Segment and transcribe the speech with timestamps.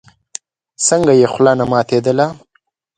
[0.85, 2.25] څنگه يې خوله نه ماتېدله.